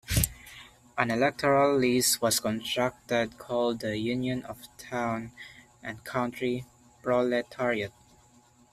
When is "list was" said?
1.77-2.39